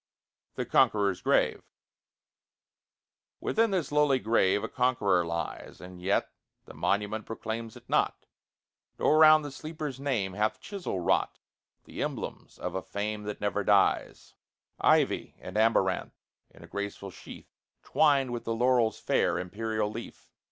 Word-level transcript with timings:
THE 0.55 0.65
CONQUEROR'S 0.65 1.21
GRAVE 1.21 1.61
Within 3.39 3.69
this 3.69 3.91
lowly 3.91 4.17
grave 4.17 4.63
a 4.63 4.67
Conqueror 4.67 5.23
lies, 5.23 5.79
And 5.79 6.01
yet 6.01 6.31
the 6.65 6.73
monument 6.73 7.27
proclaims 7.27 7.77
it 7.77 7.87
not, 7.87 8.25
Nor 8.97 9.19
round 9.19 9.45
the 9.45 9.51
sleeper's 9.51 9.99
name 9.99 10.33
hath 10.33 10.59
chisel 10.59 10.99
wrought 11.01 11.37
The 11.83 12.01
emblems 12.01 12.57
of 12.57 12.73
a 12.73 12.81
fame 12.81 13.25
that 13.25 13.41
never 13.41 13.63
dies, 13.63 14.33
Ivy 14.79 15.35
and 15.39 15.55
amaranth, 15.55 16.15
in 16.49 16.63
a 16.63 16.67
graceful 16.67 17.11
sheaf, 17.11 17.45
Twined 17.83 18.33
with 18.33 18.43
the 18.43 18.55
laurel's 18.55 18.97
fair, 18.97 19.37
imperial 19.37 19.91
leaf. 19.91 20.31